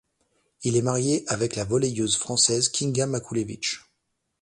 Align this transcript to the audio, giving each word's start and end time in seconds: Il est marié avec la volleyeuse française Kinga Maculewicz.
Il 0.63 0.77
est 0.77 0.81
marié 0.81 1.23
avec 1.27 1.55
la 1.55 1.63
volleyeuse 1.63 2.17
française 2.17 2.69
Kinga 2.69 3.05
Maculewicz. 3.05 3.83